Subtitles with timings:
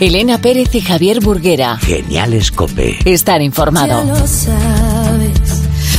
[0.00, 1.76] Elena Pérez y Javier Burguera.
[1.76, 2.96] Genial Escope.
[3.04, 4.02] Estar informado.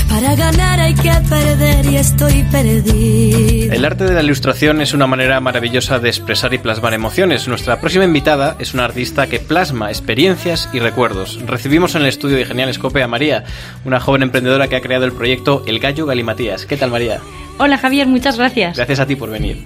[0.09, 3.71] Para ganar hay que perder y estoy perdido.
[3.71, 7.47] El arte de la ilustración es una manera maravillosa de expresar y plasmar emociones.
[7.47, 11.40] Nuestra próxima invitada es una artista que plasma experiencias y recuerdos.
[11.46, 13.44] Recibimos en el estudio de Genial Escope a María,
[13.85, 16.66] una joven emprendedora que ha creado el proyecto El Gallo Galimatías.
[16.66, 17.22] ¿Qué tal, María?
[17.58, 18.76] Hola Javier, muchas gracias.
[18.76, 19.58] Gracias a ti por venir.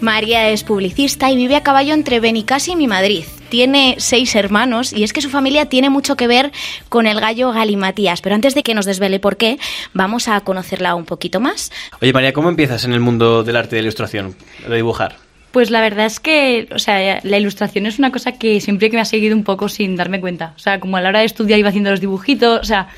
[0.00, 3.24] María es publicista y vive a caballo entre Benicassim y Madrid.
[3.48, 6.52] Tiene seis hermanos y es que su familia tiene mucho que ver
[6.88, 8.20] con el gallo Galimatías.
[8.20, 9.58] Pero antes de que nos desvele por qué,
[9.92, 11.72] vamos a conocerla un poquito más.
[12.00, 14.36] Oye María, ¿cómo empiezas en el mundo del arte de la ilustración,
[14.68, 15.16] de dibujar?
[15.50, 18.96] Pues la verdad es que, o sea, la ilustración es una cosa que siempre que
[18.96, 20.52] me ha seguido un poco sin darme cuenta.
[20.56, 22.88] O sea, como a la hora de estudiar iba haciendo los dibujitos, o sea,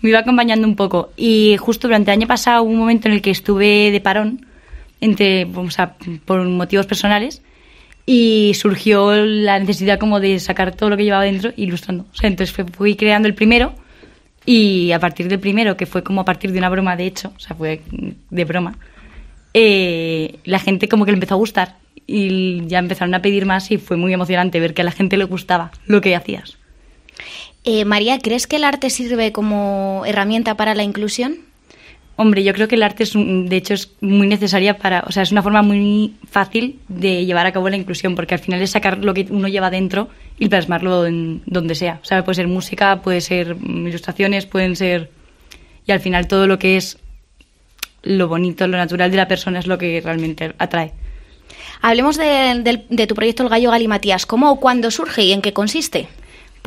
[0.00, 1.10] me iba acompañando un poco.
[1.16, 4.46] Y justo durante el año pasado hubo un momento en el que estuve de parón,
[5.00, 7.42] entre, o sea, por motivos personales,
[8.06, 12.06] y surgió la necesidad como de sacar todo lo que llevaba dentro ilustrando.
[12.12, 13.74] O sea, entonces fui creando el primero
[14.46, 17.32] y a partir del primero, que fue como a partir de una broma, de hecho,
[17.36, 17.82] o sea, fue
[18.30, 18.78] de broma,
[19.52, 23.70] eh, la gente como que le empezó a gustar y ya empezaron a pedir más
[23.70, 26.56] y fue muy emocionante ver que a la gente le gustaba lo que hacías.
[27.64, 31.36] Eh, María, ¿crees que el arte sirve como herramienta para la inclusión?
[32.16, 35.22] Hombre, yo creo que el arte es, de hecho, es muy necesaria para, o sea,
[35.22, 38.70] es una forma muy fácil de llevar a cabo la inclusión, porque al final es
[38.70, 42.00] sacar lo que uno lleva dentro y plasmarlo en donde sea.
[42.02, 45.12] O sea, puede ser música, puede ser ilustraciones, pueden ser,
[45.86, 46.98] y al final todo lo que es
[48.02, 50.94] lo bonito, lo natural de la persona es lo que realmente atrae.
[51.82, 54.26] Hablemos de, de, de tu proyecto El Gallo Galimatías.
[54.26, 56.08] ¿Cómo o cuándo surge y en qué consiste?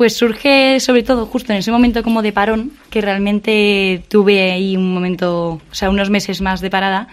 [0.02, 4.76] Pues surge sobre todo justo en ese momento como de parón, que realmente tuve ahí
[4.76, 7.06] un momento, o sea, unos meses más de parada,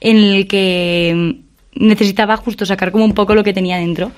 [0.00, 1.36] en el que
[1.74, 4.10] necesitaba justo sacar como un poco lo que tenía dentro.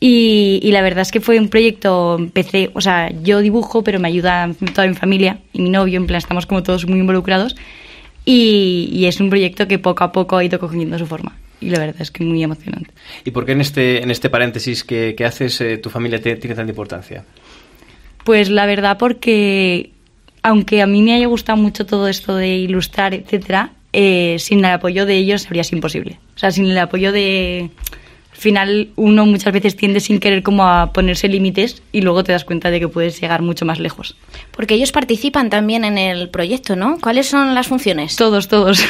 [0.00, 4.08] Y, la verdad es que fue un proyecto, empecé, o sea, yo dibujo, pero me
[4.08, 7.56] ayuda toda mi familia y mi novio, en plan, estamos como todos muy involucrados.
[8.24, 11.70] Y, y es un proyecto que poco a poco ha ido cogiendo su forma y
[11.70, 12.90] la verdad es que muy emocionante.
[13.24, 16.36] ¿Y por qué en este, en este paréntesis que, que haces eh, tu familia te,
[16.36, 17.24] tiene tanta importancia?
[18.24, 19.90] Pues la verdad porque
[20.42, 24.66] aunque a mí me haya gustado mucho todo esto de ilustrar, etcétera, eh, sin el
[24.66, 26.18] apoyo de ellos habría sido imposible.
[26.36, 27.70] O sea, sin el apoyo de...
[28.44, 32.32] Al final uno muchas veces tiende sin querer como a ponerse límites y luego te
[32.32, 34.16] das cuenta de que puedes llegar mucho más lejos.
[34.54, 36.98] Porque ellos participan también en el proyecto, ¿no?
[37.00, 38.16] ¿Cuáles son las funciones?
[38.16, 38.84] Todos, todos.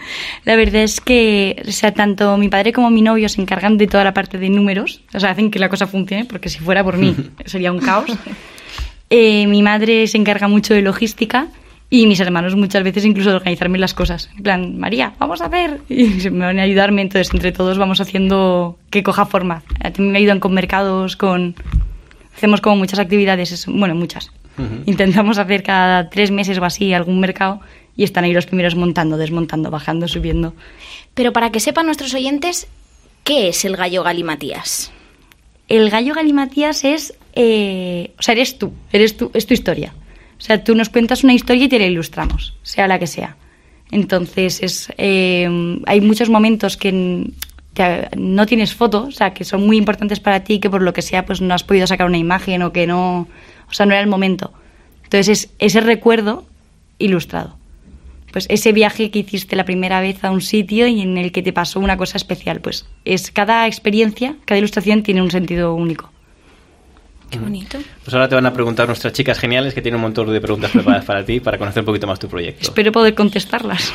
[0.44, 3.86] la verdad es que, o sea, tanto mi padre como mi novio se encargan de
[3.86, 6.84] toda la parte de números, o sea, hacen que la cosa funcione, porque si fuera
[6.84, 7.16] por mí
[7.46, 8.10] sería un caos.
[9.08, 11.48] Eh, mi madre se encarga mucho de logística
[11.90, 14.28] y mis hermanos muchas veces incluso de organizarme las cosas.
[14.36, 15.80] En plan, María, vamos a hacer.
[15.88, 19.62] Y se me van a ayudarme, entonces entre todos vamos haciendo que coja forma.
[19.80, 21.54] También me ayudan con mercados, con...
[22.36, 24.30] Hacemos como muchas actividades, bueno, muchas.
[24.58, 24.82] Uh -huh.
[24.86, 27.60] Intentamos hacer cada tres meses o así algún mercado
[27.96, 30.54] y están ahí los primeros montando, desmontando, bajando, subiendo.
[31.14, 32.68] Pero para que sepan nuestros oyentes,
[33.24, 34.92] ¿qué es el gallo galimatías?
[35.68, 37.14] El gallo galimatías es...
[37.34, 39.92] Eh, o sea, eres tú, eres tú, es tu historia.
[40.38, 43.36] O sea, tú nos cuentas una historia y te la ilustramos, sea la que sea.
[43.90, 45.48] Entonces, es, eh,
[45.86, 47.32] hay muchos momentos que
[48.16, 51.02] no tienes fotos, o sea, que son muy importantes para ti, que por lo que
[51.02, 53.28] sea, pues no has podido sacar una imagen o que no,
[53.68, 54.52] o sea, no era el momento.
[55.04, 56.44] Entonces, es ese recuerdo
[56.98, 57.56] ilustrado.
[58.32, 61.42] Pues ese viaje que hiciste la primera vez a un sitio y en el que
[61.42, 66.10] te pasó una cosa especial, pues es cada experiencia, cada ilustración tiene un sentido único.
[67.30, 67.78] Qué bonito.
[68.04, 70.70] Pues ahora te van a preguntar nuestras chicas geniales que tienen un montón de preguntas
[70.70, 72.62] preparadas para ti para conocer un poquito más tu proyecto.
[72.62, 73.92] Espero poder contestarlas.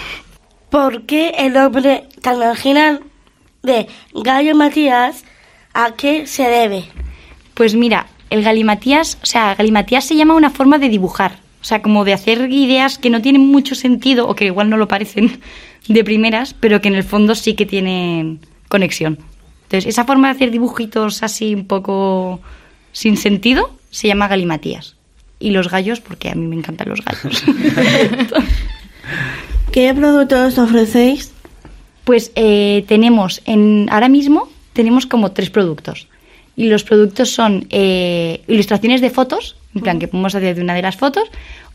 [0.70, 3.02] ¿Por qué el nombre tan original
[3.62, 5.24] de Gallo Matías
[5.74, 6.86] a qué se debe?
[7.54, 11.82] Pues mira, el galimatías, o sea, galimatías se llama una forma de dibujar, o sea,
[11.82, 15.40] como de hacer ideas que no tienen mucho sentido o que igual no lo parecen
[15.88, 19.20] de primeras, pero que en el fondo sí que tienen conexión.
[19.64, 22.42] Entonces, esa forma de hacer dibujitos así un poco
[22.94, 24.96] sin sentido se llama galimatías.
[25.40, 27.44] Y los gallos, porque a mí me encantan los gallos.
[29.74, 31.34] ¿Qué productos ofrecéis?
[32.06, 36.08] Pues eh, tenemos, en, ahora mismo tenemos como tres productos.
[36.56, 40.76] Y los productos son eh, ilustraciones de fotos, en plan que podemos hacer de una
[40.76, 41.24] de las fotos,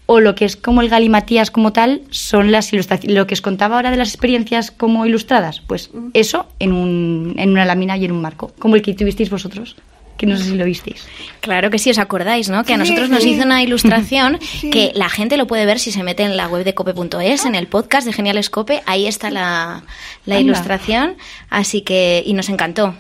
[0.07, 3.17] o lo que es como el galimatías como tal, son las ilustraciones.
[3.17, 7.51] Lo que os contaba ahora de las experiencias como ilustradas, pues eso en, un, en
[7.51, 9.77] una lámina y en un marco, como el que tuvisteis vosotros
[10.19, 11.07] que no sé si lo visteis.
[11.41, 12.65] Claro que sí, os acordáis, ¿no?
[12.65, 14.69] Que a nosotros nos hizo una ilustración sí.
[14.69, 17.55] que la gente lo puede ver si se mete en la web de cope.es, en
[17.55, 19.85] el podcast de Genial Escope, ahí está la,
[20.27, 21.17] la ilustración,
[21.49, 22.95] así que, y nos encantó,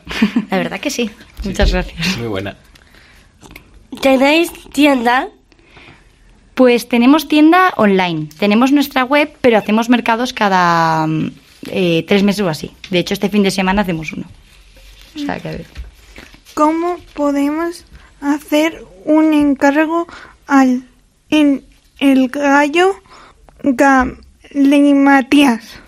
[0.51, 1.11] la verdad que sí.
[1.45, 2.17] Muchas gracias.
[2.17, 2.57] Muy buena.
[4.01, 5.29] ¿Tenéis tienda?
[6.55, 11.07] Pues tenemos tienda online, tenemos nuestra web, pero hacemos mercados cada
[11.71, 12.71] eh, tres meses o así.
[12.91, 14.27] De hecho, este fin de semana hacemos uno.
[15.15, 15.88] O sea, que a ver.
[16.59, 17.85] ¿Cómo podemos
[18.21, 20.09] hacer un encargo
[20.49, 20.83] al
[21.31, 21.63] en
[22.01, 22.97] el gallo
[23.63, 25.79] Matías?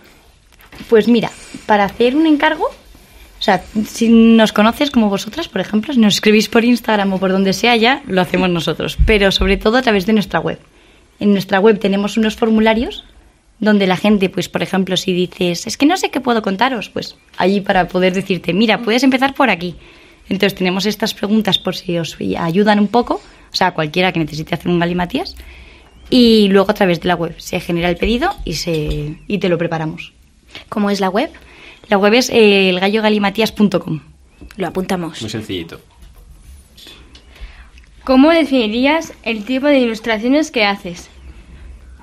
[0.88, 1.32] Pues mira,
[1.66, 6.14] para hacer un encargo, o sea, si nos conoces como vosotras, por ejemplo, si nos
[6.14, 9.82] escribís por Instagram o por donde sea ya, lo hacemos nosotros, pero sobre todo a
[9.82, 10.60] través de nuestra web.
[11.18, 13.04] En nuestra web tenemos unos formularios
[13.58, 16.90] donde la gente, pues por ejemplo, si dices, es que no sé qué puedo contaros,
[16.90, 19.74] pues allí para poder decirte, mira, puedes empezar por aquí.
[20.30, 23.14] Entonces tenemos estas preguntas por si os ayudan un poco,
[23.52, 25.36] o sea, cualquiera que necesite hacer un galimatías,
[26.08, 29.48] y luego a través de la web se genera el pedido y, se, y te
[29.48, 30.12] lo preparamos.
[30.68, 31.30] ¿Cómo es la web?
[31.88, 34.00] La web es eh, elgallogalimatías.com.
[34.56, 35.20] Lo apuntamos.
[35.20, 35.80] Muy sencillito.
[38.04, 41.10] ¿Cómo definirías el tipo de ilustraciones que haces?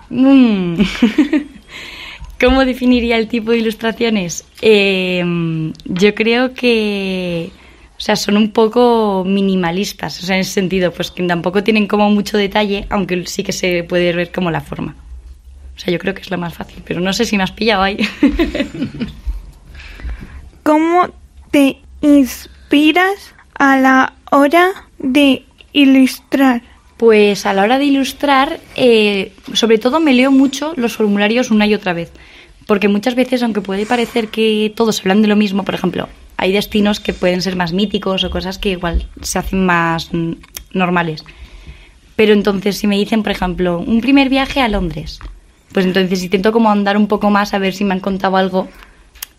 [0.09, 0.81] Mm.
[2.39, 4.45] ¿Cómo definiría el tipo de ilustraciones?
[4.61, 5.23] Eh,
[5.85, 7.51] yo creo que,
[7.97, 11.87] o sea, son un poco minimalistas, o sea, en ese sentido, pues que tampoco tienen
[11.87, 14.95] como mucho detalle, aunque sí que se puede ver como la forma.
[15.75, 17.51] O sea, yo creo que es la más fácil, pero no sé si me has
[17.51, 17.97] pillado ahí.
[20.63, 21.09] ¿Cómo
[21.49, 26.61] te inspiras a la hora de ilustrar?
[26.97, 31.65] Pues a la hora de ilustrar, eh, sobre todo me leo mucho los formularios una
[31.65, 32.11] y otra vez.
[32.67, 36.51] Porque muchas veces, aunque puede parecer que todos hablan de lo mismo, por ejemplo, hay
[36.51, 40.33] destinos que pueden ser más míticos o cosas que igual se hacen más mm,
[40.73, 41.25] normales.
[42.15, 45.19] Pero entonces, si me dicen, por ejemplo, un primer viaje a Londres,
[45.71, 48.67] pues entonces intento como andar un poco más a ver si me han contado algo.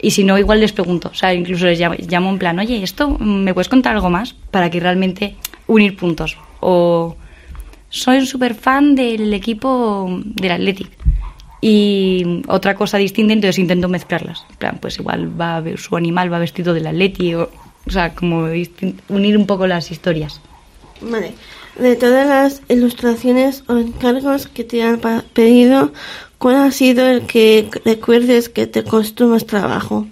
[0.01, 1.09] Y si no, igual les pregunto.
[1.09, 4.35] O sea, incluso les llamo, en plan, oye, ¿esto me puedes contar algo más?
[4.51, 5.35] Para que realmente
[5.67, 6.37] unir puntos.
[6.61, 7.17] O
[7.89, 10.91] soy un súper fan del equipo del Athletic.
[11.61, 14.45] Y otra cosa distinta, entonces intento mezclarlas.
[14.51, 17.37] En plan, pues igual va su animal va vestido del Athletic.
[17.37, 17.51] O,
[17.87, 18.49] o sea, como
[19.09, 20.41] unir un poco las historias.
[21.01, 21.33] Vale.
[21.79, 25.01] De todas las ilustraciones o encargos que te han
[25.33, 25.93] pedido,
[26.39, 30.07] ¿cuál ha sido el que recuerdes que te costó más trabajo?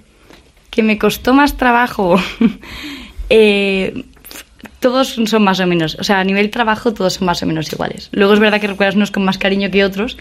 [0.77, 2.21] que me costó más trabajo.
[3.31, 4.05] eh,
[4.79, 7.73] todos son más o menos, o sea, a nivel trabajo todos son más o menos
[7.73, 8.11] iguales.
[8.13, 10.19] Luego es verdad que recuerdas unos con más cariño que otros,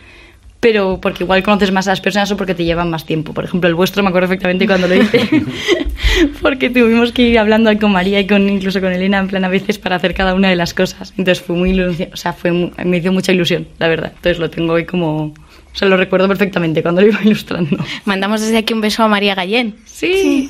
[0.66, 3.34] pero porque igual conoces más a las personas o porque te llevan más tiempo.
[3.36, 5.20] Por ejemplo, el vuestro me acuerdo perfectamente cuando lo hice,
[6.42, 9.48] porque tuvimos que ir hablando con María y con incluso con Elena en plan a
[9.48, 11.14] veces para hacer cada una de las cosas.
[11.20, 14.12] Entonces fue muy ilusión, o sea, fue mu- me hizo mucha ilusión, la verdad.
[14.16, 15.34] Entonces lo tengo hoy como, o
[15.74, 17.78] sea, lo recuerdo perfectamente cuando lo iba ilustrando.
[18.06, 19.76] Mandamos desde aquí un beso a María Gallén.
[19.86, 20.50] Sí.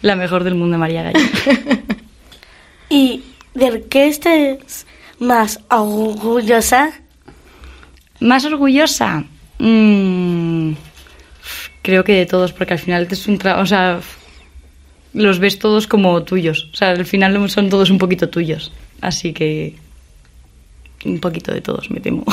[0.00, 1.18] La mejor del mundo, María Gallo.
[2.88, 3.20] ¿Y
[3.52, 4.86] de qué estás
[5.18, 7.01] más orgullosa?
[8.22, 9.24] Más orgullosa.
[9.58, 10.72] Mm,
[11.82, 14.00] creo que de todos, porque al final es un trabajo, o sea,
[15.12, 16.70] los ves todos como tuyos.
[16.72, 18.72] O sea, al final son todos un poquito tuyos.
[19.00, 19.74] Así que
[21.04, 22.24] un poquito de todos, me temo.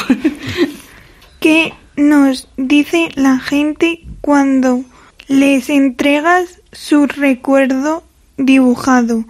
[1.40, 4.84] ¿Qué nos dice la gente cuando
[5.28, 8.04] les entregas su recuerdo
[8.38, 9.26] dibujado?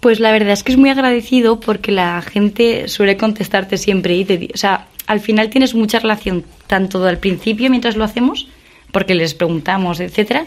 [0.00, 4.24] Pues la verdad es que es muy agradecido porque la gente suele contestarte siempre y
[4.24, 8.48] te, o sea, al final tienes mucha relación tanto al principio mientras lo hacemos,
[8.90, 10.46] porque les preguntamos, etcétera,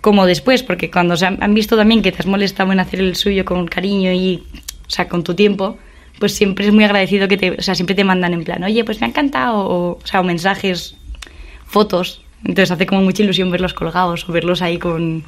[0.00, 3.16] como después, porque cuando se han, visto también que te has molestado en hacer el
[3.16, 4.42] suyo con cariño y,
[4.86, 5.78] o sea, con tu tiempo,
[6.18, 8.84] pues siempre es muy agradecido que te, o sea, siempre te mandan en plan, oye,
[8.84, 10.96] pues me ha encantado, o, o sea, mensajes,
[11.66, 15.24] fotos, entonces hace como mucha ilusión verlos colgados o verlos ahí con,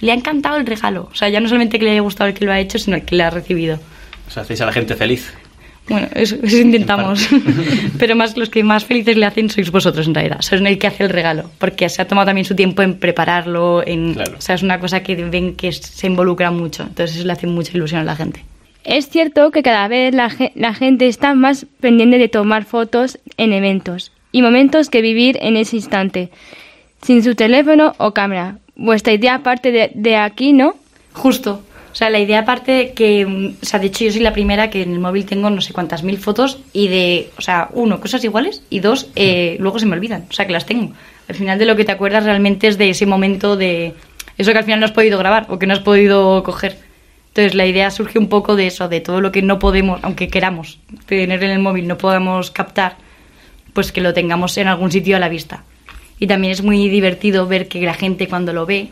[0.00, 1.08] le ha encantado el regalo.
[1.12, 2.96] O sea, ya no solamente que le haya gustado el que lo ha hecho, sino
[2.96, 3.78] el que le ha recibido.
[4.26, 5.32] O sea, hacéis a la gente feliz.
[5.90, 7.28] Bueno, eso, eso intentamos.
[7.98, 10.40] Pero más los que más felices le hacen sois vosotros en realidad.
[10.40, 11.50] Sois el que hace el regalo.
[11.58, 13.86] Porque se ha tomado también su tiempo en prepararlo.
[13.86, 14.34] En, Claro.
[14.38, 16.84] O sea, es una cosa que ven que se involucra mucho.
[16.84, 18.44] Entonces eso le hace mucha ilusión a la gente.
[18.84, 23.18] Es cierto que cada vez la, ge- la gente está más pendiente de tomar fotos
[23.36, 26.30] en eventos y momentos que vivir en ese instante,
[27.02, 28.56] sin su teléfono o cámara.
[28.76, 30.76] Vuestra idea parte de, de aquí, ¿no?
[31.12, 31.62] Justo.
[31.92, 34.70] O sea, la idea aparte que, mm, o sea, de hecho yo soy la primera
[34.70, 38.00] que en el móvil tengo no sé cuántas mil fotos y de, o sea, uno,
[38.00, 40.26] cosas iguales y dos, eh, luego se me olvidan.
[40.30, 40.92] O sea, que las tengo.
[41.28, 43.94] Al final de lo que te acuerdas realmente es de ese momento de
[44.38, 46.78] eso que al final no has podido grabar o que no has podido coger.
[47.28, 50.28] Entonces la idea surge un poco de eso, de todo lo que no podemos, aunque
[50.28, 52.96] queramos tener en el móvil, no podamos captar,
[53.72, 55.64] pues que lo tengamos en algún sitio a la vista.
[56.18, 58.90] Y también es muy divertido ver que la gente cuando lo ve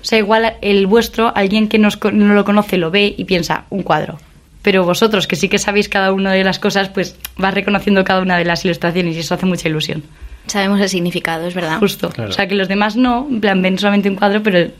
[0.00, 3.24] O sea, igual el vuestro, alguien que nos, co- no lo conoce lo ve y
[3.24, 4.18] piensa, un cuadro.
[4.62, 8.20] Pero vosotros, que sí que sabéis cada una de las cosas, pues vas reconociendo cada
[8.20, 10.02] una de las ilustraciones y eso hace mucha ilusión.
[10.46, 11.78] Sabemos el significado, es verdad.
[11.78, 12.10] Justo.
[12.10, 12.30] Claro.
[12.30, 14.70] O sea, que los demás no, en plan, ven solamente un cuadro, pero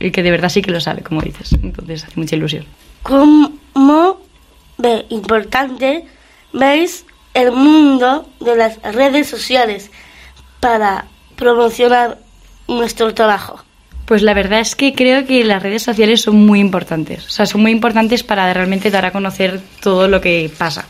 [0.00, 1.52] el que de verdad sí que lo sabe, como dices.
[1.62, 2.64] Entonces hace mucha ilusión.
[3.02, 4.20] ¿Cómo
[4.76, 6.04] de importante
[6.52, 9.90] veis el mundo de las redes sociales
[10.60, 12.18] para promocionar
[12.68, 13.64] nuestro trabajo?
[14.08, 17.26] Pues la verdad es que creo que las redes sociales son muy importantes.
[17.26, 20.86] O sea, son muy importantes para realmente dar a conocer todo lo que pasa.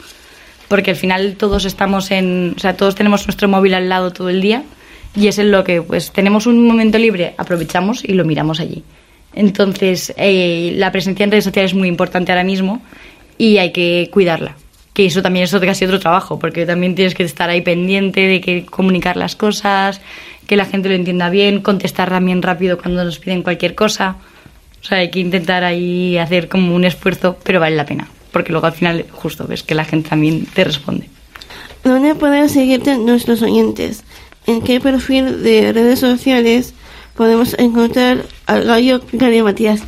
[0.69, 2.55] Porque al final todos estamos en.
[2.57, 4.63] O sea, todos tenemos nuestro móvil al lado todo el día.
[5.17, 8.85] Y es en lo que, pues, tenemos un momento libre, aprovechamos y lo miramos allí.
[9.35, 12.83] Entonces, eh, la presencia en redes sociales es muy importante ahora mismo
[13.37, 14.55] y hay que cuidarla.
[14.99, 18.41] Que eso también es casi otro trabajo, porque también tienes que estar ahí pendiente de
[18.41, 20.01] que comunicar las cosas,
[20.49, 24.17] que la gente lo entienda bien, contestar también rápido cuando nos piden cualquier cosa.
[24.83, 28.51] O sea, hay que intentar ahí hacer como un esfuerzo, pero vale la pena, porque
[28.51, 31.09] luego al final justo ves que la gente también te responde.
[31.85, 34.03] ¿Dónde pueden seguirte nuestros oyentes?
[34.49, 36.75] ¿En qué perfil de redes sociales
[37.15, 39.81] podemos encontrar al gallo Gary Matías?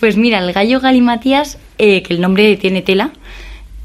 [0.00, 3.12] Pues mira, el gallo Galimatías, eh, que el nombre tiene tela,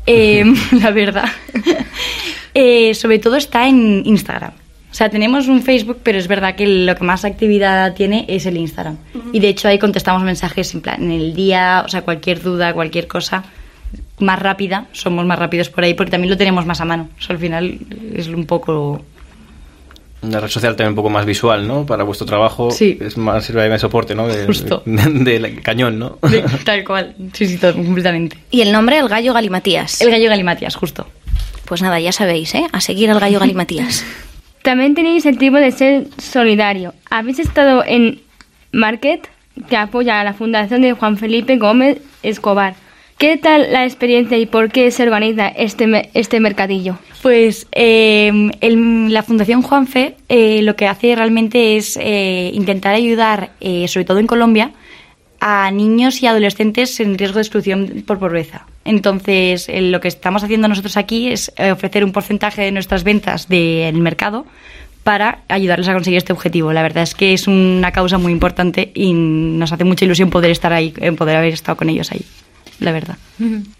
[0.09, 0.43] eh,
[0.81, 1.29] la verdad,
[2.53, 4.53] eh, sobre todo está en Instagram.
[4.91, 8.47] O sea, tenemos un Facebook, pero es verdad que lo que más actividad tiene es
[8.47, 8.97] el Instagram.
[9.31, 12.73] Y de hecho ahí contestamos mensajes en plan, en el día, o sea, cualquier duda,
[12.73, 13.43] cualquier cosa
[14.17, 17.09] más rápida, somos más rápidos por ahí porque también lo tenemos más a mano.
[17.19, 17.79] O sea, al final
[18.15, 19.05] es un poco...
[20.21, 21.85] Una red social también un poco más visual, ¿no?
[21.85, 22.71] Para vuestro trabajo.
[22.71, 22.97] Sí.
[22.99, 24.27] Es más, sirve de soporte, ¿no?
[24.27, 24.83] De, Justo.
[24.85, 26.17] de- del cañón, ¿no?
[26.65, 27.15] tal cual.
[27.33, 28.37] Sí, sí, todo, completamente.
[28.51, 30.01] Y el nombre, el gallo Galimatías.
[30.01, 31.07] El gallo Galimatías, justo.
[31.65, 32.65] Pues nada, ya sabéis, ¿eh?
[32.71, 34.03] A seguir al gallo Galimatías.
[34.63, 36.93] También tenéis el tipo de ser solidario.
[37.09, 38.19] Habéis estado en
[38.73, 39.29] Market,
[39.69, 42.75] que apoya a la fundación de Juan Felipe Gómez Escobar.
[43.19, 46.97] ¿Qué tal la experiencia y por qué se organiza este, este mercadillo?
[47.21, 53.89] Pues eh, la Fundación Juanfe eh, lo que hace realmente es eh, intentar ayudar, eh,
[53.89, 54.71] sobre todo en Colombia,
[55.41, 58.65] a niños y adolescentes en riesgo de exclusión por pobreza.
[58.85, 63.03] Entonces, eh, lo que estamos haciendo nosotros aquí es eh, ofrecer un porcentaje de nuestras
[63.03, 64.45] ventas del mercado
[65.03, 66.71] para ayudarles a conseguir este objetivo.
[66.71, 70.51] La verdad es que es una causa muy importante y nos hace mucha ilusión poder
[70.51, 72.21] estar ahí, poder haber estado con ellos ahí,
[72.79, 73.17] la verdad.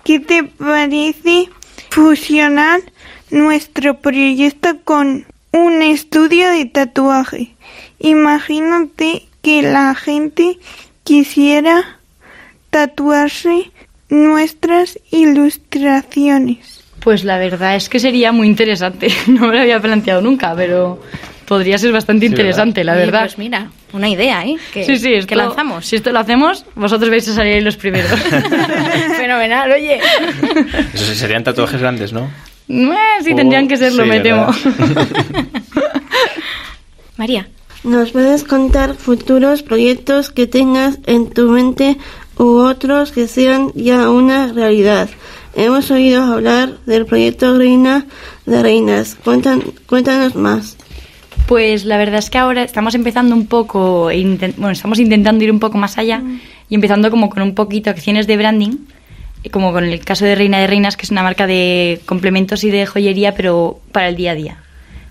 [0.04, 1.50] ¿Qué te parece
[1.90, 2.82] fusionar
[3.32, 7.56] nuestro proyecto con un estudio de tatuaje?
[8.00, 10.58] Imagínate que la gente
[11.04, 12.00] quisiera
[12.70, 13.72] tatuarse
[14.10, 16.84] nuestras ilustraciones.
[17.00, 19.08] Pues la verdad es que sería muy interesante.
[19.28, 21.02] No me lo había planteado nunca, pero
[21.50, 23.22] podría ser bastante Sí, interesante, la verdad.
[23.24, 24.56] Pues mira, una idea, ¿eh?
[24.72, 25.86] Que, sí, sí, esto, que lanzamos.
[25.88, 28.12] Si esto lo hacemos, vosotros vais a salir ahí los primeros.
[29.18, 30.00] Fenomenal, oye.
[30.94, 32.30] Eso sí, serían tatuajes grandes, ¿no?
[32.70, 34.48] Eh, sí, tendrían que serlo, Sí, me temo.
[37.18, 37.48] María.
[37.84, 41.98] ¿Nos puedes contar futuros proyectos que tengas en tu mente
[42.38, 45.10] u otros que sean ya una realidad?
[45.56, 48.06] Hemos oído hablar del proyecto Reina
[48.46, 49.18] de Reinas.
[49.26, 50.78] Cuentan- cuéntanos más.
[51.48, 54.24] Pues la verdad es que ahora estamos empezando un poco, e
[54.58, 56.22] bueno, estamos intentando ir un poco más allá
[56.70, 58.78] y empezando como con un poquito acciones de branding,
[59.52, 62.72] como con el caso de Reina de Reinas, que es una marca de complementos y
[62.72, 64.58] de joyería, pero para el día a día.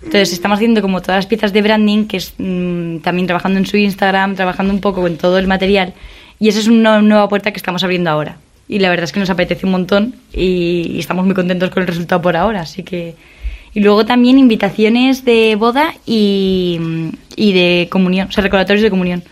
[0.02, 3.66] Entonces estamos haciendo como todas las piezas de branding, que es mm, también trabajando en
[3.66, 5.94] su Instagram, trabajando un poco en todo el material,
[6.38, 8.36] y esa es una nueva puerta que estamos abriendo ahora.
[8.68, 11.82] Y la verdad es que nos apetece un montón y, y estamos muy contentos con
[11.82, 13.16] el resultado por ahora, así que...
[13.78, 16.80] Y luego también invitaciones de boda y,
[17.36, 19.22] y de comunión, o sea, recordatorios de comunión.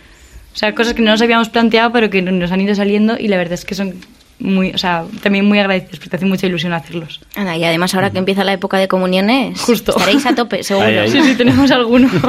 [0.54, 3.26] O sea, cosas que no nos habíamos planteado, pero que nos han ido saliendo y
[3.26, 3.94] la verdad es que son
[4.38, 7.20] muy, o sea, también muy agradecidos porque te hace mucha ilusión hacerlos.
[7.34, 9.92] Ana, y además ahora que empieza la época de comuniones, Justo.
[9.96, 10.86] estaréis a tope, seguro.
[10.86, 11.10] Ahí, ahí.
[11.10, 12.10] Sí, sí, tenemos algunos.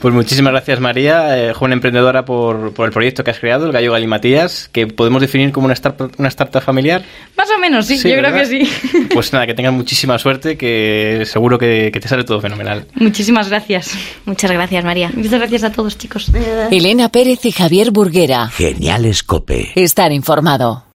[0.00, 3.72] Pues muchísimas gracias María, eh, joven emprendedora, por, por el proyecto que has creado, el
[3.72, 7.02] Gallo Galimatías, que podemos definir como una startup, una startup familiar.
[7.36, 8.70] Más o menos, sí, yo creo que sí.
[9.12, 12.86] Pues nada, que tengas muchísima suerte, que seguro que, que te sale todo fenomenal.
[12.94, 13.96] Muchísimas gracias.
[14.26, 15.10] Muchas gracias, María.
[15.14, 16.30] Muchas gracias a todos, chicos.
[16.70, 18.48] Elena Pérez y Javier Burguera.
[18.48, 19.72] Genial Escope.
[19.74, 20.67] Estar informado.